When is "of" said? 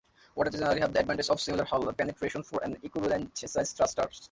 1.29-1.39